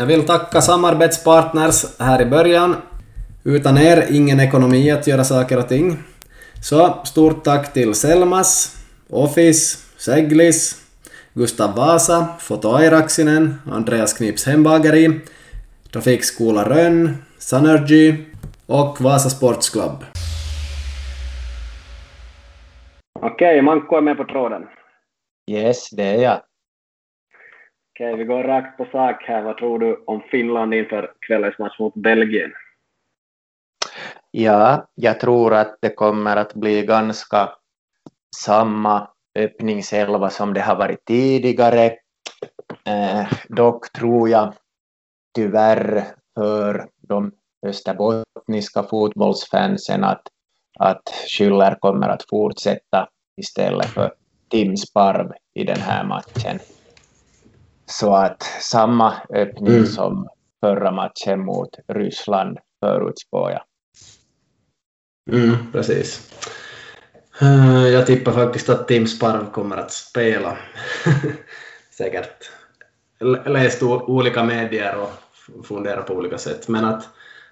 Jag 0.00 0.06
vill 0.06 0.26
tacka 0.26 0.60
samarbetspartners 0.60 1.98
här 1.98 2.22
i 2.22 2.26
början. 2.26 2.76
Utan 3.44 3.78
er 3.78 4.06
ingen 4.10 4.40
ekonomi 4.40 4.90
att 4.90 5.06
göra 5.06 5.24
saker 5.24 5.58
och 5.58 5.68
ting. 5.68 5.98
Så 6.62 6.98
stort 7.04 7.44
tack 7.44 7.72
till 7.72 7.94
Selmas, 7.94 8.76
Office, 9.10 9.78
Seglis, 9.96 10.74
Gustav 11.34 11.74
Vasa, 11.76 12.28
Foto 12.38 12.74
Airaksinen, 12.74 13.54
Andreas 13.72 14.12
Knips 14.12 14.46
hembageri, 14.46 15.20
Trafikskola 15.92 16.68
Rönn, 16.68 17.16
Sunergy 17.38 18.14
och 18.66 19.00
Vasa 19.00 19.30
Sports 19.30 19.70
Club. 19.70 20.04
Okej, 23.20 23.62
Manko 23.62 23.96
är 23.96 24.00
med 24.00 24.16
på 24.16 24.24
tråden. 24.24 24.62
Yes, 25.50 25.90
det 25.90 26.04
är 26.04 26.22
jag. 26.22 26.40
Okej, 28.00 28.16
vi 28.16 28.24
går 28.24 28.42
rakt 28.44 28.76
på 28.76 28.84
sak 28.84 29.22
här. 29.22 29.42
Vad 29.42 29.56
tror 29.56 29.78
du 29.78 30.04
om 30.06 30.22
Finland 30.30 30.74
inför 30.74 31.12
kvällens 31.26 31.58
match 31.58 31.78
mot 31.78 31.94
Belgien? 31.94 32.52
Ja, 34.30 34.88
jag 34.94 35.20
tror 35.20 35.54
att 35.54 35.76
det 35.80 35.90
kommer 35.90 36.36
att 36.36 36.54
bli 36.54 36.82
ganska 36.86 37.50
samma 38.36 39.08
öppningselva 39.38 40.30
som 40.30 40.54
det 40.54 40.60
har 40.60 40.76
varit 40.76 41.04
tidigare. 41.04 41.84
Eh, 42.86 43.32
dock 43.48 43.92
tror 43.92 44.28
jag 44.28 44.54
tyvärr 45.34 46.04
för 46.34 46.88
de 47.08 47.32
österbottniska 47.66 48.82
fotbollsfansen 48.82 50.04
att, 50.04 50.22
att 50.78 51.02
Schüller 51.28 51.76
kommer 51.78 52.08
att 52.08 52.24
fortsätta 52.30 53.08
istället 53.36 53.86
för 53.86 54.12
Tim 54.50 54.76
Sparv 54.76 55.32
i 55.54 55.64
den 55.64 55.80
här 55.80 56.04
matchen. 56.04 56.58
Så 57.90 58.14
att 58.14 58.42
samma 58.60 59.14
öppning 59.34 59.74
mm. 59.74 59.86
som 59.86 60.28
förra 60.60 60.90
matchen 60.90 61.44
mot 61.44 61.68
Ryssland 61.88 62.58
förutspår 62.80 63.50
jag. 63.50 63.62
Mm, 65.36 65.56
precis. 65.72 66.30
Eh, 67.40 67.88
jag 67.88 68.06
tippar 68.06 68.32
faktiskt 68.32 68.68
att 68.68 68.88
Tim 68.88 69.06
Sparv 69.06 69.50
kommer 69.50 69.76
att 69.76 69.92
spela. 69.92 70.56
Säkert 71.90 72.50
läst 73.46 73.82
olika 73.82 74.44
medier 74.44 74.96
och 74.96 75.66
funderat 75.66 76.06
på 76.06 76.14
olika 76.14 76.38
sätt. 76.38 76.68
Men 76.68 76.84
att 76.84 77.08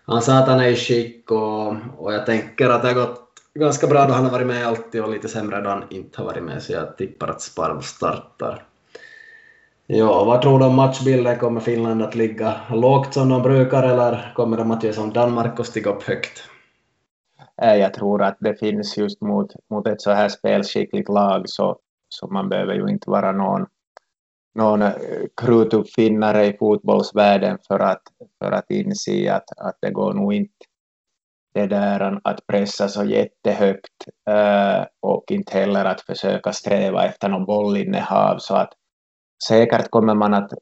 han 0.07 0.23
sa 0.23 0.39
att 0.39 0.49
han 0.49 0.61
är 0.61 0.69
i 0.69 0.77
skick 0.77 1.31
och, 1.31 1.75
och 1.97 2.13
jag 2.13 2.27
tänker 2.27 2.69
att 2.71 2.83
det 2.83 2.89
har 2.89 2.95
gått 2.95 3.29
ganska 3.55 3.87
bra 3.87 4.07
då 4.07 4.13
han 4.13 4.25
har 4.25 4.33
varit 4.33 4.47
med 4.47 4.67
alltid 4.67 5.03
och 5.03 5.11
lite 5.11 5.29
sämre 5.29 5.61
då 5.61 5.71
han 5.71 5.85
inte 5.91 6.21
har 6.21 6.25
varit 6.25 6.43
med 6.43 6.63
så 6.63 6.73
jag 6.73 6.97
tippar 6.97 7.29
att 7.29 7.43
Sparv 7.43 7.81
startar. 7.81 8.65
Ja, 9.91 10.25
vad 10.25 10.43
tror 10.43 10.59
du 10.59 10.65
om 10.65 10.75
matchbilden? 10.75 11.39
Kommer 11.39 11.61
Finland 11.61 12.03
att 12.03 12.15
ligga 12.15 12.61
lågt 12.71 13.15
som 13.15 13.29
de 13.29 13.43
brukar 13.43 13.83
eller 13.83 14.33
kommer 14.35 14.57
de 14.57 14.71
att 14.71 14.83
göra 14.83 14.95
som 14.95 15.13
Danmark 15.13 15.59
och 15.59 15.67
stiga 15.67 15.91
upp 15.91 16.03
högt? 16.03 16.43
Eh, 17.63 17.75
jag 17.75 17.95
tror 17.95 18.23
att 18.23 18.37
det 18.41 18.55
finns 18.55 18.97
just 18.99 19.21
mot, 19.21 19.53
mot 19.71 19.87
ett 19.87 20.01
så 20.01 20.11
här 20.11 20.29
spelskickligt 20.29 21.09
lag 21.09 21.43
så, 21.47 21.79
så 22.09 22.27
man 22.27 22.49
behöver 22.49 22.75
ju 22.75 22.89
inte 22.89 23.11
vara 23.11 23.33
någon, 23.33 23.67
någon 24.55 24.83
eh, 24.83 24.93
krutuppfinnare 25.37 26.47
i 26.47 26.57
fotbollsvärlden 26.57 27.59
för 27.69 27.79
att, 27.79 28.03
för 28.39 28.53
att 28.53 28.71
inse 28.71 29.35
att, 29.35 29.59
att 29.59 29.79
det 29.81 29.91
går 29.91 30.15
nog 30.15 30.35
inte 30.35 30.55
det 31.55 31.67
där 31.67 32.21
att 32.25 32.47
pressa 32.47 32.89
så 32.89 33.05
jättehögt 33.05 34.09
eh, 34.31 34.87
och 35.01 35.25
inte 35.31 35.59
heller 35.59 35.85
att 35.85 36.01
försöka 36.01 36.53
sträva 36.53 37.05
efter 37.05 37.29
någon 37.29 37.45
bollinnehav 37.45 38.39
så 38.39 38.55
att 38.55 38.73
säkert 39.45 39.91
kommer 39.91 40.15
man 40.15 40.35
att 40.35 40.53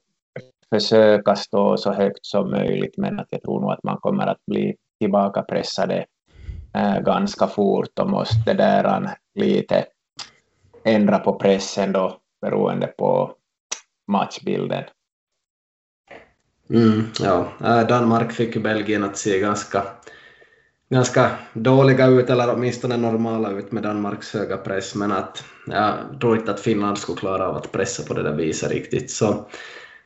försöka 0.74 1.36
stå 1.36 1.76
så 1.76 1.92
högt 1.92 2.26
som 2.26 2.50
möjligt 2.50 2.94
men 2.96 3.20
att 3.20 3.26
jag 3.30 3.42
tror 3.42 3.60
nog 3.60 3.72
att 3.72 3.82
man 3.82 3.96
kommer 3.96 4.26
att 4.26 4.46
bli 4.46 4.76
tillbakapressade 5.00 6.06
äh, 6.74 7.00
ganska 7.00 7.46
fort 7.46 7.98
och 7.98 8.10
måste 8.10 8.54
där 8.54 9.16
lite 9.34 9.86
ändra 10.84 11.18
på 11.18 11.32
pressen 11.32 11.92
då 11.92 12.20
beroende 12.40 12.86
på 12.86 13.34
matchbilden. 14.06 14.84
Mm, 16.70 17.06
ja, 17.20 17.48
äh, 17.60 17.86
Danmark 17.86 18.32
fick 18.32 18.62
Belgien 18.62 19.04
att 19.04 19.16
se 19.16 19.38
ganska, 19.38 19.82
ganska 20.88 21.30
dåliga 21.52 22.06
ut, 22.06 22.30
eller 22.30 22.54
åtminstone 22.54 22.96
normala 22.96 23.50
ut 23.50 23.72
med 23.72 23.82
Danmarks 23.82 24.34
höga 24.34 24.56
press, 24.56 24.94
men 24.94 25.12
att 25.12 25.44
jag 25.66 25.94
tror 26.20 26.36
inte 26.36 26.50
att 26.50 26.60
Finland 26.60 26.98
skulle 26.98 27.18
klara 27.18 27.48
av 27.48 27.56
att 27.56 27.72
pressa 27.72 28.02
på 28.08 28.14
det 28.14 28.22
där 28.22 28.34
viset 28.34 28.70
riktigt, 28.70 29.10
så 29.10 29.46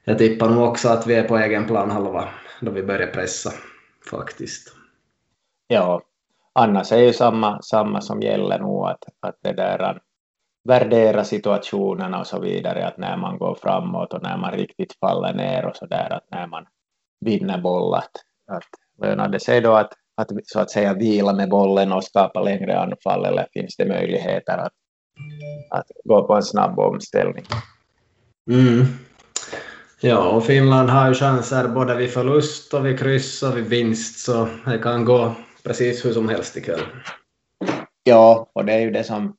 jag 0.04 0.18
tippar 0.18 0.48
nog 0.48 0.68
också 0.68 0.88
att 0.88 1.06
vi 1.06 1.14
är 1.14 1.28
på 1.28 1.38
egen 1.38 1.66
plan 1.66 1.90
halva 1.90 2.28
då 2.60 2.70
vi 2.70 2.82
börjar 2.82 3.06
pressa, 3.06 3.52
faktiskt. 4.10 4.74
Ja, 5.66 6.02
annars 6.52 6.92
är 6.92 6.98
ju 6.98 7.12
samma, 7.12 7.62
samma 7.62 8.00
som 8.00 8.22
gäller 8.22 8.58
nog 8.58 8.86
att, 8.86 9.04
att 9.20 9.36
det 9.42 9.52
där 9.52 10.00
värdera 10.64 11.24
situationerna 11.24 12.20
och 12.20 12.26
så 12.26 12.40
vidare, 12.40 12.86
att 12.86 12.98
när 12.98 13.16
man 13.16 13.38
går 13.38 13.54
framåt 13.54 14.12
och 14.12 14.22
när 14.22 14.36
man 14.36 14.52
riktigt 14.52 14.92
faller 14.92 15.34
ner 15.34 15.66
och 15.66 15.76
så 15.76 15.86
där, 15.86 16.12
att 16.12 16.30
när 16.30 16.46
man 16.46 16.66
vinner 17.20 17.60
boll, 17.60 17.94
att, 17.94 18.10
att 18.46 18.68
lönar 19.02 19.28
det 19.28 19.40
sig 19.40 19.60
då 19.60 19.72
att, 19.72 19.92
att 20.20 20.30
så 20.44 20.60
att 20.60 20.70
säga 20.70 20.94
vila 20.94 21.32
med 21.32 21.48
bollen 21.48 21.92
och 21.92 22.04
skapa 22.04 22.42
längre 22.42 22.78
anfall 22.78 23.24
eller 23.24 23.46
finns 23.52 23.76
det 23.76 23.86
möjligheter 23.86 24.58
att, 24.58 24.72
att 25.70 25.86
gå 26.04 26.26
på 26.26 26.34
en 26.34 26.42
snabb 26.42 26.78
omställning? 26.78 27.44
Mm. 28.50 28.84
Ja, 30.00 30.28
och 30.28 30.44
Finland 30.44 30.90
har 30.90 31.08
ju 31.08 31.14
chanser 31.14 31.68
både 31.68 31.94
vid 31.94 32.10
förlust 32.10 32.74
och 32.74 32.86
vid 32.86 32.98
kryss 32.98 33.42
och 33.42 33.56
vid 33.56 33.64
vinst, 33.64 34.18
så 34.18 34.48
det 34.64 34.78
kan 34.78 35.04
gå 35.04 35.34
precis 35.64 36.04
hur 36.04 36.12
som 36.12 36.28
helst 36.28 36.56
ikväll. 36.56 36.80
Ja, 38.02 38.50
och 38.52 38.64
det 38.64 38.72
är 38.72 38.80
ju 38.80 38.90
det 38.90 39.04
som, 39.04 39.36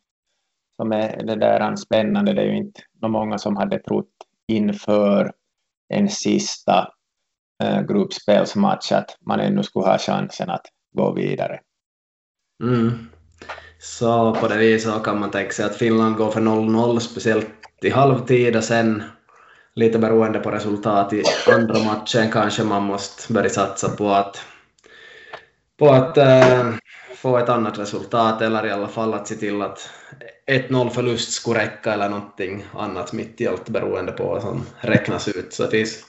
som 0.81 0.91
är 0.91 1.23
det 1.23 1.35
där 1.35 1.75
spännande. 1.75 2.33
Det 2.33 2.41
är 2.41 2.45
ju 2.45 2.57
inte 2.57 2.81
många 3.01 3.37
som 3.37 3.55
hade 3.55 3.79
trott 3.79 4.07
inför 4.47 5.31
en 5.93 6.09
sista 6.09 6.87
Eh, 7.61 7.81
gruppspelsmatch 7.81 8.91
att 8.91 9.17
man 9.25 9.39
ännu 9.39 9.63
skulle 9.63 9.85
ha 9.85 9.97
chansen 9.97 10.49
att 10.49 10.65
gå 10.93 11.13
vidare. 11.13 11.59
Mm. 12.63 13.09
Så 13.79 14.35
på 14.35 14.47
det 14.47 14.57
viset 14.57 15.03
kan 15.03 15.19
man 15.19 15.31
tänka 15.31 15.51
sig 15.51 15.65
att 15.65 15.75
Finland 15.75 16.15
går 16.15 16.31
för 16.31 16.41
0-0, 16.41 16.99
speciellt 16.99 17.47
i 17.81 17.89
halvtid 17.89 18.55
och 18.55 18.63
sen 18.63 19.03
lite 19.75 19.99
beroende 19.99 20.39
på 20.39 20.51
resultat 20.51 21.13
i 21.13 21.23
andra 21.53 21.79
matchen 21.83 22.31
kanske 22.31 22.63
man 22.63 22.83
måste 22.83 23.33
börja 23.33 23.49
satsa 23.49 23.89
på 23.89 24.09
att 24.09 24.41
på 25.77 25.89
att 25.89 26.17
äh, 26.17 26.73
få 27.15 27.37
ett 27.37 27.49
annat 27.49 27.79
resultat 27.79 28.41
eller 28.41 28.65
i 28.65 28.71
alla 28.71 28.87
fall 28.87 29.13
att 29.13 29.27
se 29.27 29.35
till 29.35 29.61
att 29.61 29.89
1-0 30.47 30.89
förlust 30.89 31.31
skulle 31.31 31.59
räcka 31.59 31.93
eller 31.93 32.09
någonting 32.09 32.65
annat 32.73 33.13
mitt 33.13 33.41
i 33.41 33.47
allt 33.47 33.69
beroende 33.69 34.11
på 34.11 34.23
vad 34.23 34.41
som 34.41 34.65
räknas 34.79 35.27
ut. 35.27 35.53
Så 35.53 35.63
det 35.63 35.69
finns, 35.69 36.05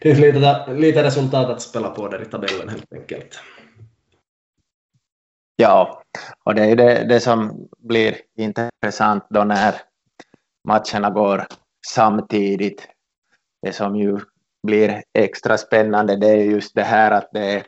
finns 0.00 0.18
lite, 0.18 0.74
lite 0.74 1.02
resultat 1.02 1.50
att 1.50 1.62
spela 1.62 1.90
på 1.90 2.08
där 2.08 2.22
i 2.22 2.24
tabellen 2.24 2.68
helt 2.68 2.92
enkelt. 2.92 3.40
Ja, 5.56 6.02
och 6.44 6.54
det 6.54 6.64
är 6.64 6.76
det, 6.76 7.04
det 7.08 7.20
som 7.20 7.68
blir 7.78 8.16
intressant 8.36 9.26
då 9.30 9.44
när 9.44 9.74
matcherna 10.68 11.10
går 11.10 11.46
samtidigt. 11.86 12.88
Det 13.62 13.72
som 13.72 13.96
ju 13.96 14.18
blir 14.66 15.02
extra 15.18 15.58
spännande 15.58 16.16
det 16.16 16.28
är 16.28 16.36
just 16.36 16.74
det 16.74 16.82
här 16.82 17.10
att 17.10 17.28
det 17.32 17.52
är 17.52 17.64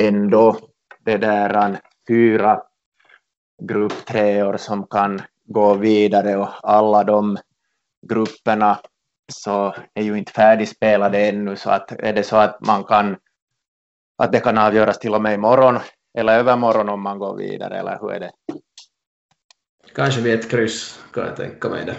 ändå 0.00 0.56
det 1.04 1.16
där 1.16 1.80
fyra 2.08 2.62
grupptreor 3.60 4.56
som 4.56 4.86
kan 4.86 5.22
gå 5.44 5.74
vidare 5.74 6.36
och 6.36 6.48
alla 6.62 7.04
de 7.04 7.38
grupperna 8.08 8.78
så 9.32 9.74
är 9.94 10.02
ju 10.02 10.18
inte 10.18 10.32
färdigspelade 10.32 11.18
ännu 11.18 11.56
så 11.56 11.70
att 11.70 11.92
är 11.92 12.12
det 12.12 12.22
så 12.22 12.36
att 12.36 12.66
man 12.66 12.84
kan 12.84 13.16
att 14.18 14.32
det 14.32 14.40
kan 14.40 14.58
avgöras 14.58 14.98
till 14.98 15.14
och 15.14 15.22
med 15.22 15.34
imorgon 15.34 15.78
eller 16.18 16.38
övermorgon 16.38 16.88
om 16.88 17.02
man 17.02 17.18
går 17.18 17.36
vidare 17.36 17.78
eller 17.78 17.98
hur 18.00 18.12
är 18.12 18.20
det? 18.20 18.30
Kanske 19.94 20.20
vid 20.20 20.34
ett 20.34 20.50
kryss 20.50 21.00
kan 21.12 21.26
jag 21.26 21.36
tänka 21.36 21.68
mig 21.68 21.84
det. 21.86 21.96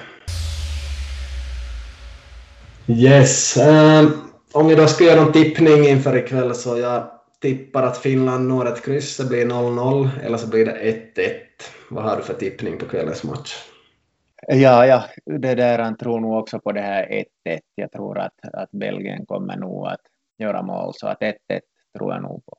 Yes, 2.94 3.57
um, 3.57 4.31
om 4.52 4.68
vi 4.68 4.75
då 4.75 4.88
ska 4.88 5.04
göra 5.04 5.24
någon 5.24 5.34
tippning 5.34 5.88
inför 5.88 6.18
ikväll 6.18 6.56
så 6.56 6.78
jag 6.78 7.20
tippar 7.42 7.84
att 7.84 7.98
Finland 7.98 8.48
når 8.48 8.68
ett 8.68 8.86
kryss, 8.86 9.18
det 9.18 9.26
blir 9.26 9.46
0-0 9.46 10.10
eller 10.24 10.38
så 10.38 10.50
blir 10.50 10.66
det 10.66 11.12
1-1. 11.16 11.34
Vad 11.90 12.04
har 12.04 12.18
du 12.18 12.24
för 12.24 12.34
tippning 12.34 12.78
på 12.78 12.86
kvällens 12.86 13.24
match? 13.24 13.56
Ja, 14.48 14.86
ja, 14.86 15.04
det 15.26 15.56
där 15.56 15.80
han 15.80 15.98
tror 15.98 16.20
nog 16.20 16.40
också 16.40 16.60
på 16.60 16.72
det 16.72 16.82
här 16.82 17.26
1-1. 17.50 17.60
Jag 17.76 17.92
tror 17.92 18.20
att, 18.20 18.34
att 18.54 18.72
Belgien 18.72 19.26
kommer 19.26 19.58
nog 19.58 19.88
att 19.88 20.02
göra 20.38 20.62
mål, 20.62 20.94
så 20.96 21.08
att 21.08 21.22
1-1 21.22 21.36
tror 21.98 22.14
jag 22.14 22.22
nog 22.22 22.46
på. 22.46 22.58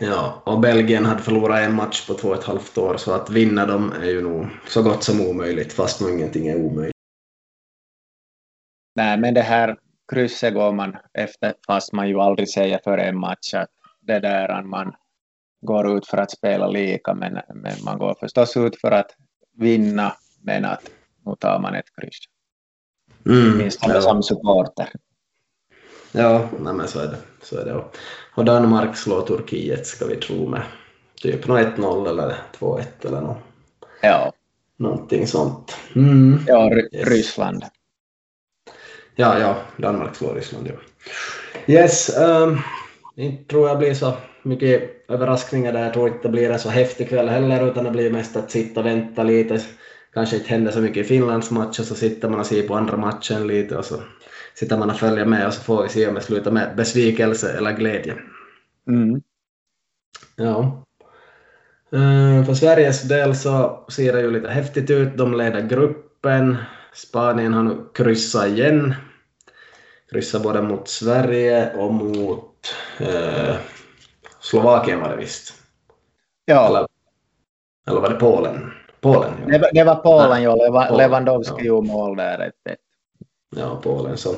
Ja, 0.00 0.42
och 0.46 0.60
Belgien 0.60 1.04
hade 1.04 1.22
förlorat 1.22 1.58
en 1.58 1.74
match 1.74 2.06
på 2.06 2.14
två 2.14 2.28
och 2.28 2.34
ett 2.34 2.44
halvt 2.44 2.78
år, 2.78 2.96
så 2.96 3.14
att 3.14 3.30
vinna 3.30 3.66
dem 3.66 3.92
är 3.92 4.10
ju 4.10 4.22
nog 4.22 4.46
så 4.66 4.82
gott 4.82 5.04
som 5.04 5.20
omöjligt, 5.20 5.72
fast 5.72 6.00
nog 6.00 6.10
ingenting 6.10 6.48
är 6.48 6.56
omöjligt. 6.56 6.94
Nej, 8.94 9.18
men 9.18 9.34
det 9.34 9.42
här 9.42 9.78
krysset 10.12 10.54
går 10.54 10.72
man 10.72 10.96
efter, 11.14 11.54
fast 11.66 11.92
man 11.92 12.08
ju 12.08 12.20
aldrig 12.20 12.48
säger 12.48 12.80
före 12.84 13.02
en 13.02 13.18
match 13.18 13.54
att 13.54 13.70
det 14.08 14.20
där 14.20 14.62
man 14.62 14.94
går 15.60 15.96
ut 15.96 16.06
för 16.06 16.18
att 16.18 16.30
spela 16.30 16.66
lika, 16.66 17.14
men, 17.14 17.38
men 17.54 17.84
man 17.84 17.98
går 17.98 18.16
förstås 18.20 18.56
ut 18.56 18.80
för 18.80 18.90
att 18.90 19.10
vinna, 19.56 20.12
men 20.42 20.64
att 20.64 20.90
nu 21.26 21.34
tar 21.38 21.58
man 21.60 21.74
ett 21.74 21.96
kryss. 22.00 22.18
Mm, 23.26 23.58
Minst 23.58 23.80
ja. 23.86 24.00
som 24.00 24.22
supporter. 24.22 24.88
Ja, 26.12 26.48
nej 26.60 26.74
men 26.74 26.88
så 26.88 27.00
är 27.00 27.06
det. 27.06 27.18
Så 27.42 27.58
är 27.58 27.64
det. 27.64 27.84
Och 28.34 28.44
Danmark 28.44 28.96
slår 28.96 29.22
Turkiet, 29.22 29.86
ska 29.86 30.06
vi 30.06 30.16
tro, 30.16 30.48
med 30.48 30.62
typ 31.14 31.46
1-0 31.46 32.08
eller 32.08 32.36
2-1 32.58 32.84
eller 33.06 33.20
något. 33.20 33.38
Ja. 34.02 34.32
Någonting 34.76 35.26
sånt. 35.26 35.76
Mm. 35.96 36.40
Ja, 36.46 36.72
yes. 36.72 37.08
Ryssland. 37.08 37.64
Ja, 39.14 39.38
ja, 39.38 39.56
Danmark 39.76 40.16
slår 40.16 40.34
Ryssland, 40.34 40.66
ja. 40.66 40.74
Yes, 41.66 42.18
um, 42.18 42.58
inte 43.24 43.44
tror 43.44 43.68
jag 43.68 43.78
blir 43.78 43.94
så 43.94 44.16
mycket 44.42 45.10
överraskningar 45.10 45.72
där. 45.72 45.84
Jag 45.84 45.92
tror 45.92 46.08
inte 46.08 46.22
det 46.22 46.28
blir 46.28 46.50
en 46.50 46.58
så 46.58 46.68
häftig 46.68 47.08
kväll 47.08 47.28
heller, 47.28 47.70
utan 47.70 47.84
det 47.84 47.90
blir 47.90 48.10
mest 48.10 48.36
att 48.36 48.50
sitta 48.50 48.80
och 48.80 48.86
vänta 48.86 49.22
lite. 49.22 49.60
Kanske 50.14 50.36
inte 50.36 50.48
händer 50.48 50.72
så 50.72 50.80
mycket 50.80 51.04
i 51.04 51.08
Finlands 51.08 51.50
match 51.50 51.78
och 51.78 51.84
så 51.84 51.94
sitter 51.94 52.28
man 52.28 52.40
och 52.40 52.46
ser 52.46 52.68
på 52.68 52.74
andra 52.74 52.96
matchen 52.96 53.46
lite 53.46 53.76
och 53.76 53.84
så 53.84 54.02
sitter 54.54 54.78
man 54.78 54.90
och 54.90 54.96
följer 54.96 55.24
med 55.24 55.46
och 55.46 55.54
så 55.54 55.62
får 55.62 55.82
vi 55.82 55.88
se 55.88 56.08
om 56.08 56.14
det 56.14 56.20
slutar 56.20 56.50
med 56.50 56.76
besvikelse 56.76 57.58
eller 57.58 57.72
glädje. 57.72 58.14
Mm. 58.88 59.22
Ja. 60.36 60.84
Uh, 61.94 62.44
för 62.44 62.54
Sveriges 62.54 63.02
del 63.02 63.36
så 63.36 63.84
ser 63.88 64.12
det 64.12 64.20
ju 64.20 64.30
lite 64.30 64.48
häftigt 64.48 64.90
ut. 64.90 65.16
De 65.16 65.34
leder 65.34 65.68
gruppen. 65.68 66.56
Spanien 66.92 67.54
har 67.54 67.62
nu 67.62 67.76
kryssat 67.94 68.46
igen. 68.46 68.94
Kryssat 70.10 70.42
både 70.42 70.62
mot 70.62 70.88
Sverige 70.88 71.76
och 71.76 71.94
mot 71.94 72.57
uh, 73.00 73.56
Slovakien 74.40 75.00
var 75.00 75.08
det 75.08 75.16
visst. 75.16 75.54
Ja. 76.44 76.66
Eller, 76.66 76.86
eller 77.86 78.00
var 78.00 78.08
det 78.08 78.14
Polen? 78.14 78.72
Polen, 79.00 79.32
ja. 79.46 79.58
det, 79.58 79.70
det 79.74 79.84
var 79.84 79.94
Polen, 79.94 80.42
ja. 80.42 80.54
Leva, 80.54 80.90
Lewandowski 80.90 81.54
ja. 81.58 81.64
gjorde 81.64 81.86
mål 81.86 82.16
där. 82.16 82.52
Ja, 83.56 83.80
Polen. 83.82 84.16
Så 84.16 84.34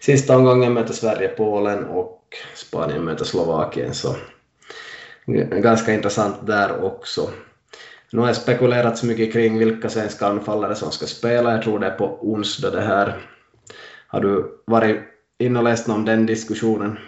sista 0.00 0.36
omgången 0.36 0.72
möter 0.72 0.92
Sverige 0.92 1.28
Polen 1.28 1.84
och 1.84 2.22
Spanien 2.54 3.04
möter 3.04 3.24
Slovakien. 3.24 3.94
Så 3.94 4.16
ganska 5.50 5.92
intressant 5.92 6.46
där 6.46 6.84
också. 6.84 7.30
Nu 8.12 8.20
har 8.20 8.26
jag 8.26 8.36
spekulerat 8.36 8.98
så 8.98 9.06
mycket 9.06 9.32
kring 9.32 9.58
vilka 9.58 9.88
svenska 9.88 10.26
anfallare 10.26 10.74
som 10.74 10.90
ska 10.90 11.06
spela. 11.06 11.52
Jag 11.52 11.62
tror 11.62 11.78
det 11.78 11.86
är 11.86 11.96
på 11.96 12.18
onsdag 12.20 12.70
det 12.70 12.80
här. 12.80 13.18
Har 14.06 14.20
du 14.20 14.62
varit 14.66 14.96
inne 15.38 15.58
och 15.58 15.64
läst 15.64 15.88
om 15.88 16.04
den 16.04 16.26
diskussionen? 16.26 16.98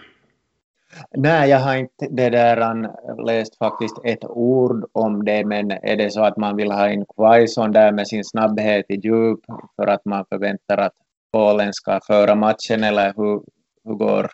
Nej, 1.10 1.50
jag 1.50 1.58
har 1.58 1.76
inte 1.76 2.08
det 2.10 2.30
där 2.30 2.88
läst 3.26 3.58
faktiskt 3.58 3.96
ett 4.04 4.24
ord 4.24 4.84
om 4.92 5.24
det, 5.24 5.44
men 5.44 5.70
är 5.70 5.96
det 5.96 6.10
så 6.10 6.24
att 6.24 6.36
man 6.36 6.56
vill 6.56 6.72
ha 6.72 6.90
in 6.90 7.04
Quaison 7.16 7.72
där 7.72 7.92
med 7.92 8.08
sin 8.08 8.24
snabbhet 8.24 8.86
i 8.88 8.94
djup 8.94 9.40
för 9.76 9.86
att 9.86 10.04
man 10.04 10.24
förväntar 10.28 10.78
att 10.78 10.92
Polen 11.32 11.72
ska 11.72 12.00
föra 12.06 12.34
matchen 12.34 12.84
eller 12.84 13.12
hur, 13.16 13.42
hur 13.84 13.94
går 13.94 14.30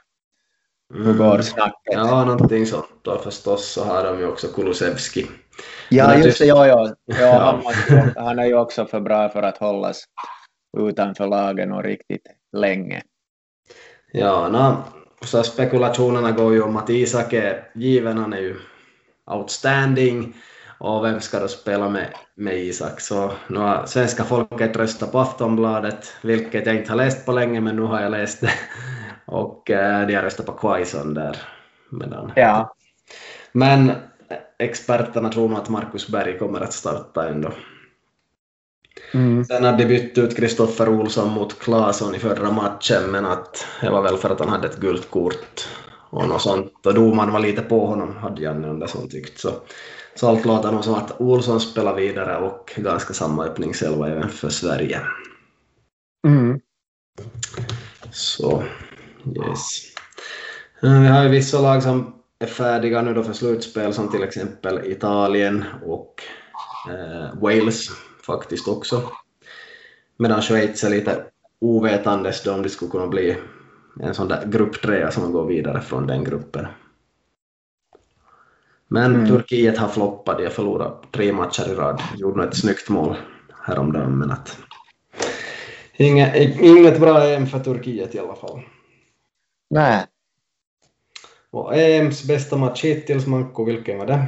hur 0.95 1.15
går 1.15 1.31
mm. 1.31 1.43
snacket? 1.43 1.93
Ja, 1.93 2.25
någonting 2.25 2.67
sånt. 2.67 3.07
Och 3.07 3.23
förstås 3.23 3.73
så 3.73 3.85
har 3.85 4.05
de 4.05 4.19
ju 4.19 4.27
också 4.27 4.49
Kulusevski. 4.49 5.27
Ja, 5.91 6.17
just 6.17 6.39
det. 6.39 6.47
Ja, 6.47 6.67
ja. 6.67 6.95
ja 7.05 7.63
han, 7.89 8.13
han 8.17 8.39
är 8.39 8.47
ju 8.47 8.55
också 8.55 8.87
för 8.87 9.01
bra 9.01 9.29
för 9.29 9.43
att 9.43 9.59
hållas 9.59 10.05
utanför 10.79 11.27
lagen 11.27 11.73
och 11.73 11.85
riktigt 11.85 12.27
länge. 12.53 13.03
Ja, 14.13 14.49
no, 14.49 14.77
så 15.25 15.43
spekulationerna 15.43 16.33
går 16.33 16.53
ju 16.53 16.63
om 16.63 16.77
att 16.77 16.91
Isak 16.91 17.33
är 17.33 17.71
given, 17.75 18.19
han 18.19 18.33
är 18.33 18.41
ju 18.41 18.57
outstanding 19.27 20.35
och 20.79 21.05
vem 21.05 21.21
ska 21.21 21.41
då 21.41 21.49
spela 21.49 21.89
med, 21.89 22.09
med 22.35 22.59
Isak? 22.59 23.01
Så 23.01 23.33
nu 23.49 23.59
har 23.59 23.87
svenska 23.87 24.25
folket 24.25 24.77
röstat 24.77 25.13
på 25.13 25.19
Aftonbladet, 25.19 26.15
vilket 26.23 26.67
jag 26.67 26.77
inte 26.77 26.93
har 26.93 26.97
läst 26.97 27.27
på 27.27 27.33
länge, 27.33 27.61
men 27.61 27.77
nu 27.77 27.83
har 27.83 28.01
jag 28.03 28.11
läst 28.11 28.41
det. 28.41 28.53
Och 29.25 29.71
eh, 29.71 30.07
de 30.07 30.15
har 30.15 30.23
röstat 30.23 30.47
på 30.47 30.53
Quaison 30.53 31.15
där. 31.15 31.37
Medan. 31.91 32.33
Ja. 32.37 32.75
Men 33.53 33.93
experterna 34.59 35.29
tror 35.29 35.49
nog 35.49 35.59
att 35.59 35.69
Marcus 35.69 36.09
Berg 36.09 36.39
kommer 36.39 36.61
att 36.61 36.73
starta 36.73 37.29
ändå. 37.29 37.53
Mm. 39.15 39.45
Sen 39.45 39.65
hade 39.65 39.79
de 39.79 39.87
bytt 39.87 40.19
ut 40.19 40.37
Kristoffer 40.37 40.89
Olsson 40.89 41.31
mot 41.31 41.59
Claesson 41.59 42.15
i 42.15 42.19
förra 42.19 42.51
matchen, 42.51 43.11
men 43.11 43.27
att 43.27 43.67
det 43.81 43.91
var 43.91 44.03
väl 44.03 44.17
för 44.17 44.31
att 44.31 44.41
han 44.41 44.49
hade 44.49 44.69
ett 44.69 44.81
gult 44.81 45.11
kort 45.11 45.69
och 46.11 46.29
något 46.29 46.43
sånt. 46.43 46.87
Och 46.87 46.95
domaren 46.95 47.33
var 47.33 47.41
lite 47.41 47.63
på 47.63 47.87
honom, 47.87 48.17
hade 48.17 48.43
Janne 48.43 48.69
Andersson 48.69 49.09
tyckt. 49.09 49.39
Så, 49.39 49.51
så 50.15 50.29
allt 50.29 50.45
låter 50.45 50.73
nog 50.73 50.85
som 50.85 50.95
att 50.95 51.21
Olsson 51.21 51.61
spelar 51.61 51.95
vidare 51.95 52.37
och 52.37 52.73
ganska 52.77 53.15
samma 53.15 53.45
öppningselva 53.45 54.09
även 54.09 54.29
för 54.29 54.49
Sverige. 54.49 55.01
Mm. 56.27 56.61
Så, 58.11 58.63
yes. 59.37 59.95
Eh, 60.83 61.01
vi 61.01 61.07
har 61.07 61.23
ju 61.23 61.29
vissa 61.29 61.61
lag 61.61 61.83
som 61.83 62.15
är 62.39 62.47
färdiga 62.47 63.03
nu 63.03 63.15
då 63.15 63.23
för 63.23 63.33
slutspel, 63.33 63.95
som 63.95 64.11
till 64.11 64.23
exempel 64.23 64.81
Italien 64.85 65.65
och 65.87 66.23
eh, 66.89 67.41
Wales 67.41 67.91
faktiskt 68.31 68.69
också. 68.69 69.03
Medan 70.17 70.43
Schweiz 70.43 70.85
är 70.85 70.91
lite 70.91 71.25
ovetandes 71.61 72.43
då 72.43 72.55
om 72.55 72.63
det 72.63 72.69
skulle 72.69 72.91
kunna 72.91 73.07
bli 73.07 73.37
en 74.01 74.15
sån 74.15 74.29
där 74.29 74.47
grupptrea 74.47 75.11
som 75.11 75.33
går 75.33 75.47
vidare 75.47 75.81
från 75.81 76.07
den 76.07 76.25
gruppen. 76.25 76.67
Men 78.89 79.15
mm. 79.15 79.27
Turkiet 79.27 79.79
har 79.79 79.89
floppat, 79.89 80.39
de 80.39 80.45
har 80.45 80.51
förlorat 80.51 81.13
tre 81.13 81.33
matcher 81.33 81.73
i 81.73 81.75
rad. 81.75 82.03
Gjorde 82.17 82.45
ett 82.45 82.57
snyggt 82.57 82.89
mål 82.89 83.17
häromdagen, 83.63 84.19
men 84.19 84.31
att 84.31 84.59
inget, 85.97 86.61
inget 86.61 87.01
bra 87.01 87.25
EM 87.25 87.47
för 87.47 87.59
Turkiet 87.59 88.15
i 88.15 88.19
alla 88.19 88.35
fall. 88.35 88.61
Nej. 89.71 90.07
Och 91.51 91.77
EMs 91.77 92.25
bästa 92.25 92.57
match 92.57 92.85
hittills, 92.85 93.27
Manko, 93.27 93.65
vilken 93.65 93.99
var 93.99 94.07
det? 94.07 94.27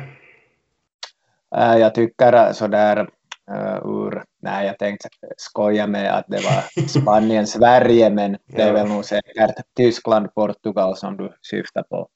Äh, 1.57 1.77
jag 1.79 1.95
tycker 1.95 2.53
sådär 2.53 3.09
uh, 3.51 3.77
ur, 3.85 4.25
nej 4.43 4.67
jag 4.67 4.79
tänkte 4.79 5.09
skoja 5.37 5.87
med 5.87 6.15
att 6.19 6.25
det 6.29 6.41
var 6.41 6.89
Spanien-Sverige, 6.89 8.11
men 8.11 8.37
det 8.47 8.63
är 8.63 8.73
väl 8.73 8.89
nog 8.89 9.05
säkert 9.05 9.55
Tyskland-Portugal 9.77 10.97
som 10.97 11.17
du 11.17 11.33
syftar 11.43 11.83
på. 11.83 12.09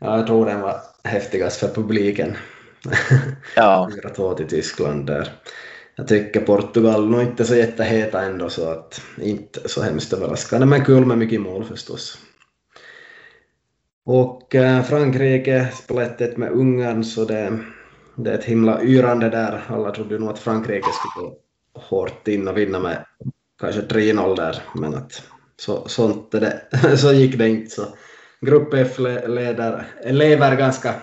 Ja, 0.00 0.16
jag 0.16 0.26
tror 0.26 0.46
den 0.46 0.60
var 0.60 0.80
häftigast 1.04 1.60
för 1.60 1.68
publiken. 1.68 2.36
Ja. 3.56 3.90
4-2 4.04 4.34
till 4.34 4.48
Tyskland 4.48 5.06
där. 5.06 5.28
Jag 5.96 6.08
tycker 6.08 6.40
Portugal 6.40 7.10
nog 7.10 7.22
inte 7.22 7.44
så 7.44 7.54
jätteheta 7.54 8.22
ändå, 8.22 8.48
så 8.48 8.70
att 8.70 9.00
inte 9.20 9.68
så 9.68 9.82
hemskt 9.82 10.12
överraskande, 10.12 10.66
men 10.66 10.84
kul 10.84 11.06
med 11.06 11.18
mycket 11.18 11.40
mål 11.40 11.64
förstås. 11.64 12.18
Och 14.04 14.54
äh, 14.54 14.82
Frankrike 14.82 15.68
splättet 15.72 16.36
med 16.36 16.50
Ungern, 16.50 17.04
så 17.04 17.24
det 17.24 17.58
det 18.16 18.30
är 18.30 18.38
ett 18.38 18.44
himla 18.44 18.82
yrande 18.82 19.30
där. 19.30 19.62
Alla 19.68 19.90
trodde 19.90 20.18
nog 20.18 20.28
att 20.28 20.38
Frankrike 20.38 20.88
skulle 20.92 21.28
gå 21.28 21.38
hårt 21.72 22.28
in 22.28 22.48
och 22.48 22.58
vinna 22.58 22.78
med 22.80 23.04
kanske 23.60 23.80
3-0 23.80 24.36
där, 24.36 24.62
men 24.74 24.94
att 24.94 25.22
så, 25.56 25.88
sånt 25.88 26.32
det, 26.32 26.62
så 26.96 27.12
gick 27.12 27.38
det 27.38 27.48
inte. 27.48 27.70
Så 27.70 27.82
Grupp 28.40 28.74
F 28.74 28.98
leder, 29.26 29.86
lever 30.04 30.56
ganska 30.56 30.94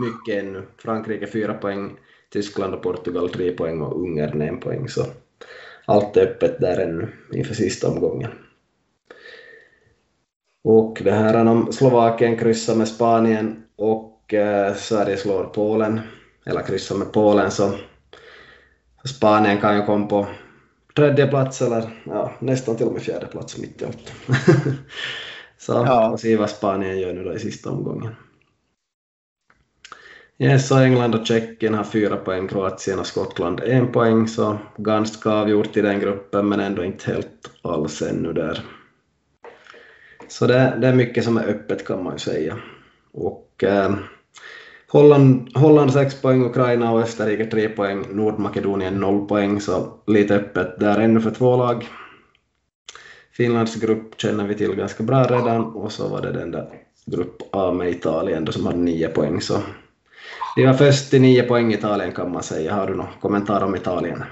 mycket 0.00 0.44
ännu. 0.44 0.62
Frankrike 0.78 1.26
4 1.26 1.54
poäng, 1.54 1.96
Tyskland 2.32 2.74
och 2.74 2.82
Portugal 2.82 3.30
3 3.30 3.52
poäng 3.52 3.80
och 3.80 4.02
Ungern 4.02 4.42
1 4.42 4.60
poäng. 4.60 4.88
Så 4.88 5.04
allt 5.86 6.16
är 6.16 6.22
öppet 6.22 6.60
där 6.60 6.78
ännu 6.78 7.08
inför 7.32 7.54
sista 7.54 7.88
omgången. 7.88 8.30
Och 10.64 11.00
det 11.04 11.12
här 11.12 11.46
om 11.46 11.72
Slovakien 11.72 12.36
kryssar 12.36 12.76
med 12.76 12.88
Spanien 12.88 13.64
och 13.76 14.34
eh, 14.34 14.74
Sverige 14.74 15.16
slår 15.16 15.44
Polen 15.44 16.00
eller 16.44 16.98
med 16.98 17.12
Polen 17.12 17.50
så 17.50 17.74
Spanien 19.04 19.60
kan 19.60 19.76
ju 19.76 19.82
komma 19.82 20.06
på 20.06 20.26
tredje 20.96 21.26
plats 21.26 21.62
eller 21.62 22.02
ja, 22.04 22.32
nästan 22.38 22.76
till 22.76 22.86
och 22.86 22.92
med 22.92 23.02
fjärde 23.02 23.26
plats 23.26 23.58
mitt 23.58 23.82
i 23.82 23.84
allt. 23.84 24.12
så 25.58 25.72
ja. 25.72 26.10
får 26.10 26.16
se 26.16 26.36
vad 26.36 26.50
Spanien 26.50 26.98
gör 26.98 27.12
nu 27.12 27.24
då 27.24 27.34
i 27.34 27.38
sista 27.38 27.70
omgången. 27.70 28.14
Yes, 30.38 30.68
så 30.68 30.78
England 30.78 31.14
och 31.14 31.26
Tjeckien 31.26 31.74
har 31.74 31.84
fyra 31.84 32.16
poäng, 32.16 32.48
Kroatien 32.48 32.98
och 32.98 33.06
Skottland 33.06 33.60
en 33.60 33.92
poäng, 33.92 34.28
så 34.28 34.58
ganska 34.76 35.30
avgjort 35.30 35.76
i 35.76 35.80
den 35.80 36.00
gruppen, 36.00 36.48
men 36.48 36.60
ändå 36.60 36.84
inte 36.84 37.10
helt 37.12 37.50
alls 37.62 38.02
ännu 38.02 38.32
där. 38.32 38.60
Så 40.28 40.46
det, 40.46 40.78
det 40.80 40.86
är 40.86 40.94
mycket 40.94 41.24
som 41.24 41.36
är 41.36 41.44
öppet 41.44 41.86
kan 41.86 42.04
man 42.04 42.12
ju 42.12 42.18
säga. 42.18 42.58
Och 43.12 43.64
eh, 43.64 43.94
Holland, 44.94 45.50
Holland 45.54 45.92
6 45.92 46.22
poäng, 46.22 46.44
Ukraina 46.44 46.92
och 46.92 47.00
Österrike 47.00 47.46
3 47.46 47.68
poäng, 47.68 48.04
Nordmakedonien 48.10 49.00
0 49.00 49.28
poäng, 49.28 49.60
så 49.60 49.92
lite 50.06 50.34
öppet 50.34 50.80
där 50.80 50.98
ännu 50.98 51.20
för 51.20 51.30
två 51.30 51.56
lag. 51.56 51.88
Finlands 53.32 53.76
grupp 53.76 54.20
känner 54.20 54.44
vi 54.44 54.54
till 54.54 54.74
ganska 54.74 55.02
bra 55.02 55.24
redan 55.24 55.64
och 55.64 55.92
så 55.92 56.08
var 56.08 56.22
det 56.22 56.32
den 56.32 56.50
där 56.50 56.68
grupp 57.06 57.36
A 57.52 57.72
med 57.72 57.90
Italien 57.90 58.44
då 58.44 58.52
som 58.52 58.66
hade 58.66 58.78
9 58.78 59.08
poäng. 59.08 59.40
Så 59.40 59.58
vi 60.56 60.66
var 60.66 60.74
först 60.74 61.10
till 61.10 61.20
9 61.20 61.42
poäng 61.42 61.72
i 61.72 61.74
Italien 61.74 62.12
kan 62.12 62.32
man 62.32 62.42
säga. 62.42 62.74
Har 62.74 62.86
du 62.86 62.94
någon 62.94 63.12
kommentar 63.20 63.64
om 63.64 63.74
Italien? 63.74 64.24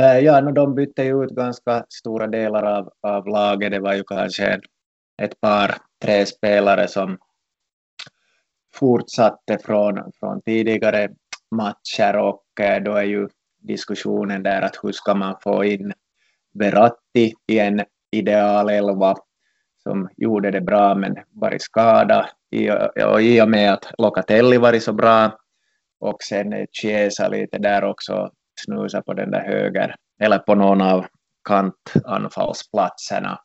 Eh, 0.00 0.18
ja, 0.18 0.40
no, 0.40 0.50
de 0.50 0.74
bytte 0.74 1.02
ju 1.02 1.24
ut 1.24 1.30
ganska 1.30 1.84
stora 1.88 2.26
delar 2.26 2.62
av, 2.62 2.90
av 3.02 3.26
laget. 3.26 3.70
Det 3.70 3.80
var 3.80 3.94
ju 3.94 4.04
kanske 4.04 4.60
ett 5.22 5.40
par, 5.40 5.74
tre 6.02 6.26
spelare 6.26 6.88
som 6.88 7.18
fortsatte 8.76 9.58
från, 9.58 10.12
från 10.20 10.42
tidigare 10.42 11.08
matcher 11.50 12.16
och 12.16 12.60
eh, 12.60 12.82
då 12.82 12.94
är 12.94 13.02
ju 13.02 13.28
diskussionen 13.58 14.42
där 14.42 14.62
att 14.62 14.78
hur 14.82 14.92
ska 14.92 15.14
man 15.14 15.36
få 15.42 15.64
in 15.64 15.92
Verratti 16.54 17.32
i 17.46 17.58
en 17.58 17.82
idealelva 18.10 19.14
som 19.82 20.08
gjorde 20.16 20.50
det 20.50 20.60
bra 20.60 20.94
men 20.94 21.16
varit 21.30 21.62
skadad 21.62 22.26
och 23.06 23.22
i 23.22 23.40
och 23.42 23.48
med 23.48 23.72
att 23.72 23.92
Locatelli 23.98 24.58
varit 24.58 24.82
så 24.82 24.92
bra 24.92 25.38
och 26.00 26.22
sen 26.22 26.66
Chiesa 26.72 27.28
lite 27.28 27.58
där 27.58 27.84
också 27.84 28.30
snusa 28.64 29.02
på 29.02 29.14
den 29.14 29.30
där 29.30 29.44
höger 29.44 29.94
eller 30.20 30.38
på 30.38 30.54
någon 30.54 30.80
av 30.80 31.06
kantanfallsplatserna. 31.48 33.38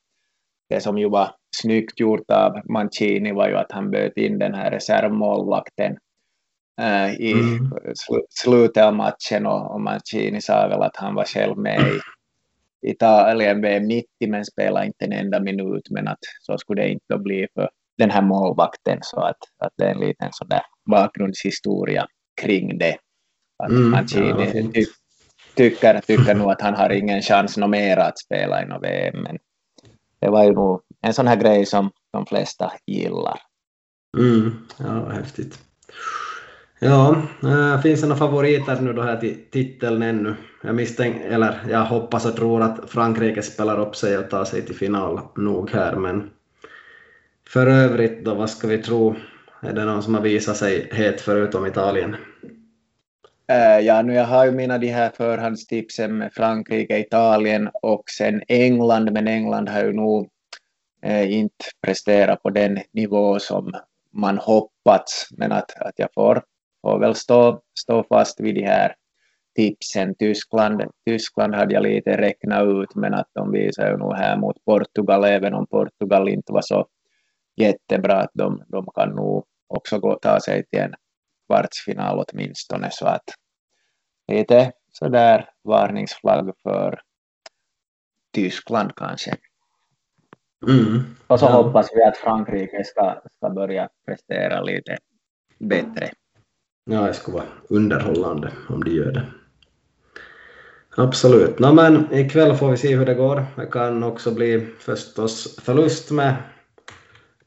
Det 0.71 0.81
som 0.81 0.97
ju 0.97 1.09
var 1.09 1.31
snyggt 1.55 1.99
gjort 1.99 2.31
av 2.31 2.61
Mancini 2.69 3.31
var 3.31 3.47
ju 3.47 3.55
att 3.55 3.71
han 3.71 3.91
böt 3.91 4.17
in 4.17 4.39
den 4.39 4.53
här 4.53 4.71
reservmålvakten 4.71 5.97
äh, 6.81 7.13
i 7.13 7.31
mm. 7.31 7.71
slutet 8.29 8.83
av 8.83 8.95
matchen 8.95 9.45
och, 9.45 9.73
och 9.73 9.81
Mancini 9.81 10.41
sa 10.41 10.67
väl 10.67 10.81
att 10.81 10.97
han 10.97 11.15
var 11.15 11.25
själv 11.25 11.57
med 11.57 11.81
i 11.81 12.89
Italien 12.89 13.61
VM 13.61 13.87
90 13.87 14.07
men 14.27 14.45
spelade 14.45 14.85
inte 14.85 15.05
en 15.05 15.11
enda 15.11 15.39
minut 15.39 15.89
men 15.89 16.07
att 16.07 16.19
så 16.41 16.57
skulle 16.57 16.81
det 16.81 16.89
inte 16.89 17.17
bli 17.17 17.47
för 17.53 17.69
den 17.97 18.11
här 18.11 18.21
målvakten 18.21 18.99
så 19.01 19.19
att, 19.19 19.37
att 19.57 19.73
det 19.77 19.85
är 19.85 19.91
en 19.91 19.99
liten 19.99 20.29
sån 20.31 20.47
där 20.47 20.61
bakgrundshistoria 20.91 22.07
kring 22.41 22.77
det. 22.77 22.97
Att 23.63 23.69
mm, 23.69 23.89
Mancini 23.89 24.45
ja, 24.53 24.71
ty, 24.73 24.85
tycker, 25.55 26.01
tycker 26.01 26.35
nog 26.35 26.51
att 26.51 26.61
han 26.61 26.75
har 26.75 26.89
ingen 26.89 27.21
chans 27.21 27.57
nå 27.57 27.67
mer 27.67 27.97
att 27.97 28.19
spela 28.19 28.63
i 28.63 28.65
något 28.65 28.83
VM 28.83 29.23
men 29.23 29.37
det 30.21 30.29
var 30.29 30.43
ju 30.43 30.51
nog 30.51 30.81
en 31.01 31.13
sån 31.13 31.27
här 31.27 31.35
grej 31.35 31.65
som 31.65 31.91
de 32.13 32.25
flesta 32.25 32.71
gillar. 32.85 33.39
Mm, 34.17 34.51
ja, 34.77 35.09
häftigt. 35.09 35.59
Ja, 36.79 37.15
äh, 37.43 37.81
finns 37.81 38.01
det 38.01 38.07
några 38.07 38.19
favoriter 38.19 38.81
nu 38.81 38.93
då 38.93 39.01
här 39.01 39.17
till 39.17 39.37
titeln 39.51 40.01
ännu? 40.01 40.35
Jag 40.61 40.75
misstänker, 40.75 41.29
eller 41.29 41.59
jag 41.69 41.85
hoppas 41.85 42.25
och 42.25 42.35
tror 42.35 42.61
att 42.61 42.89
Frankrike 42.89 43.41
spelar 43.41 43.79
upp 43.79 43.95
sig 43.95 44.17
och 44.17 44.29
tar 44.29 44.45
sig 44.45 44.61
till 44.61 44.75
final 44.75 45.19
nog 45.35 45.69
här, 45.69 45.95
men 45.95 46.29
för 47.47 47.67
övrigt 47.67 48.25
då, 48.25 48.35
vad 48.35 48.49
ska 48.49 48.67
vi 48.67 48.77
tro? 48.77 49.15
Är 49.61 49.73
det 49.73 49.85
någon 49.85 50.03
som 50.03 50.15
har 50.15 50.21
visat 50.21 50.57
sig 50.57 50.89
het 50.91 51.21
förutom 51.21 51.65
Italien? 51.65 52.15
Uh, 53.51 53.79
ja, 53.79 54.01
nu 54.01 54.13
jag 54.13 54.25
har 54.25 54.45
ju 54.45 54.51
mina 54.51 54.77
de 54.77 54.87
här 54.87 55.09
förhandstipsen 55.09 56.17
med 56.17 56.33
Frankrike, 56.33 56.99
Italien 56.99 57.69
och 57.81 58.03
sen 58.09 58.41
England, 58.47 59.11
men 59.11 59.27
England 59.27 59.69
har 59.69 59.83
ju 59.83 59.93
nog 59.93 60.29
uh, 61.05 61.31
inte 61.31 61.65
presterat 61.81 62.43
på 62.43 62.49
den 62.49 62.79
nivå 62.91 63.39
som 63.39 63.73
man 64.13 64.37
hoppats, 64.37 65.27
men 65.31 65.51
att, 65.51 65.81
att 65.81 65.93
jag 65.95 66.09
får 66.13 66.43
får 66.81 66.99
väl 66.99 67.15
stå, 67.15 67.61
stå 67.79 68.03
fast 68.03 68.39
vid 68.39 68.55
de 68.55 68.63
här 68.63 68.95
tipsen. 69.55 70.15
Tyskland, 70.15 70.83
Tyskland 71.05 71.55
hade 71.55 71.73
jag 71.73 71.83
lite 71.83 72.17
räknat 72.17 72.63
ut, 72.63 72.95
men 72.95 73.13
att 73.13 73.29
de 73.33 73.51
visar 73.51 73.91
ju 73.91 73.97
nog 73.97 74.15
här 74.15 74.37
mot 74.37 74.65
Portugal, 74.65 75.23
även 75.23 75.53
om 75.53 75.67
Portugal 75.67 76.29
inte 76.29 76.53
var 76.53 76.61
så 76.61 76.87
jättebra, 77.55 78.15
att 78.15 78.31
de, 78.33 78.63
de 78.67 78.87
kan 78.95 79.09
nog 79.09 79.45
också 79.67 79.99
gå 79.99 80.15
ta 80.15 80.39
sig 80.39 80.65
till 80.65 80.79
en 80.79 80.93
kvartsfinal 81.47 82.25
åtminstone, 82.27 82.89
så 82.91 83.05
att 83.05 83.23
lite 84.31 84.71
sådär 84.91 85.49
varningsflagg 85.63 86.51
för 86.63 87.01
Tyskland 88.33 88.95
kanske. 88.95 89.35
Mm. 90.67 91.03
Och 91.27 91.39
så 91.39 91.45
ja. 91.45 91.51
hoppas 91.51 91.89
vi 91.95 92.03
att 92.03 92.17
Frankrike 92.17 92.83
ska, 92.83 93.21
ska 93.37 93.49
börja 93.49 93.89
prestera 94.05 94.61
lite 94.61 94.97
bättre. 95.59 96.11
Ja, 96.85 97.01
det 97.01 97.13
skulle 97.13 97.37
vara 97.37 97.47
underhållande 97.69 98.51
om 98.69 98.83
de 98.83 98.91
gör 98.91 99.11
det. 99.11 99.25
Absolut. 100.97 101.59
No, 101.59 101.73
men 101.73 102.13
ikväll 102.13 102.55
får 102.55 102.71
vi 102.71 102.77
se 102.77 102.95
hur 102.95 103.05
det 103.05 103.13
går. 103.13 103.45
Det 103.55 103.65
kan 103.65 104.03
också 104.03 104.31
bli 104.31 104.67
förstås 104.79 105.59
förlust 105.61 106.11
med 106.11 106.35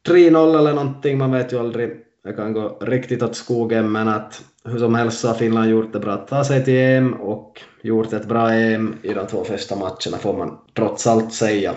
3-0 0.07 0.59
eller 0.59 0.73
någonting, 0.73 1.17
man 1.17 1.31
vet 1.31 1.53
ju 1.53 1.59
aldrig. 1.59 2.04
Det 2.25 2.33
kan 2.33 2.53
gå 2.53 2.77
riktigt 2.81 3.23
åt 3.23 3.35
skogen, 3.35 3.91
men 3.91 4.07
att 4.07 4.43
hur 4.63 4.79
som 4.79 4.95
helst 4.95 5.19
så 5.19 5.27
har 5.27 5.35
Finland 5.35 5.69
gjort 5.69 5.93
det 5.93 5.99
bra 5.99 6.13
att 6.13 6.27
ta 6.27 6.43
sig 6.43 6.65
till 6.65 6.73
EM 6.73 7.13
och 7.13 7.61
gjort 7.81 8.13
ett 8.13 8.25
bra 8.25 8.53
EM 8.53 8.95
i 9.01 9.13
de 9.13 9.27
två 9.27 9.43
första 9.43 9.75
matcherna 9.75 10.17
får 10.19 10.37
man 10.37 10.57
trots 10.75 11.07
allt 11.07 11.33
säga. 11.33 11.73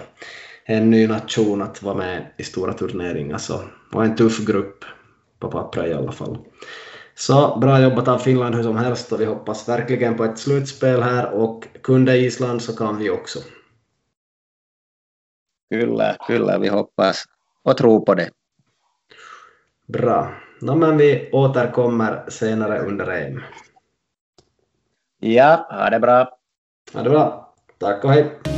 En 0.65 0.91
ny 0.91 1.07
nation 1.07 1.63
att 1.63 1.83
vara 1.83 1.95
med 1.95 2.27
i 2.37 2.43
stora 2.43 2.73
turneringar 2.73 3.39
så, 3.39 3.61
och 3.93 4.05
en 4.05 4.17
tuff 4.17 4.47
grupp 4.47 4.85
på 5.39 5.51
pappret 5.51 5.87
i 5.87 5.95
alla 5.95 6.13
fall. 6.13 6.39
Så 7.15 7.59
bra 7.61 7.81
jobbat 7.81 8.09
av 8.09 8.19
Finland 8.19 8.55
hur 8.55 8.63
som 8.63 8.77
helst 8.77 9.13
och 9.13 9.21
vi 9.21 9.25
hoppas 9.25 9.69
verkligen 9.69 10.17
på 10.17 10.25
ett 10.25 10.39
slutspel 10.39 11.03
här 11.03 11.33
och 11.33 11.69
kunde 11.83 12.17
Island 12.17 12.63
så 12.63 12.77
kan 12.77 12.99
vi 12.99 13.11
också. 13.11 13.39
Kyllä, 15.71 16.17
kyllä, 16.27 16.59
vi 16.59 16.69
hoppas 16.69 17.25
och 17.65 17.77
tror 17.77 18.01
på 18.01 18.15
det. 18.15 18.31
Bra. 19.89 20.35
No, 20.61 20.75
men 20.75 20.97
vi 20.97 21.31
återkommer 21.33 22.25
senare 22.29 22.79
under 22.79 23.07
EM. 23.07 23.41
Ja, 25.21 25.67
ha 25.71 25.91
det 25.91 26.01
bra. 26.01 26.39
Ha 26.95 27.03
det 27.03 27.11
bra. 27.11 27.55
Tack 27.79 28.05
och 28.05 28.13
hej. 28.13 28.58